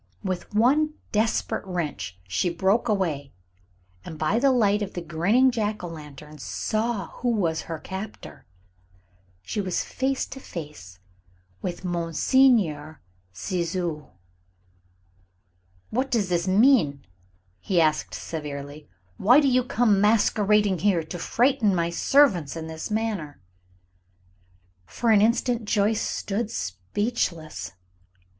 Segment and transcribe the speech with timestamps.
[0.23, 3.33] With one desperate wrench she broke away,
[4.03, 8.47] and by the light of the grinning jack o' lantern saw who was her captor.
[9.43, 10.97] She was face to face
[11.61, 12.99] with Monsieur
[13.31, 14.09] Ciseaux.
[15.91, 17.05] "What does this mean?"
[17.59, 18.89] he asked, severely.
[19.17, 23.39] "Why do you come masquerading here to frighten my servants in this manner?"
[24.87, 27.73] For an instant Joyce stood speechless.